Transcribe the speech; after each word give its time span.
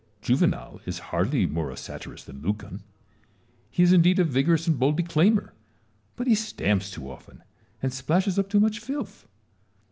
Juvenal 0.23 0.81
is 0.87 0.97
hardly 1.13 1.45
more 1.45 1.69
a 1.69 1.77
satirist 1.77 2.25
than 2.25 2.41
Lucan: 2.41 2.81
he 3.69 3.83
is 3.83 3.93
indeed 3.93 4.17
a 4.17 4.23
vigorous 4.23 4.65
and 4.65 4.79
bold 4.79 4.97
declaimer, 4.97 5.53
but 6.15 6.25
he 6.25 6.33
stamps 6.33 6.89
too 6.89 7.07
often, 7.07 7.43
and 7.83 7.93
splashes 7.93 8.39
up 8.39 8.49
too 8.49 8.59
much 8.59 8.79
filth. 8.79 9.27